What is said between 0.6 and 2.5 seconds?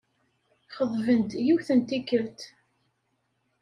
Xeḍben-d, yiwet n tikkelt.